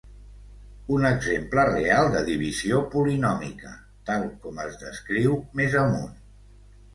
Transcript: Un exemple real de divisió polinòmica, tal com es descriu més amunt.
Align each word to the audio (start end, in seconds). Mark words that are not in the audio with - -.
Un 0.93 1.03
exemple 1.09 1.65
real 1.67 2.09
de 2.15 2.23
divisió 2.29 2.79
polinòmica, 2.95 3.75
tal 4.09 4.25
com 4.47 4.63
es 4.65 4.81
descriu 4.87 5.37
més 5.61 5.79
amunt. 5.85 6.19